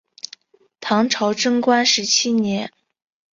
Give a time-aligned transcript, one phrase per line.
[0.79, 2.73] 唐朝贞观十七年。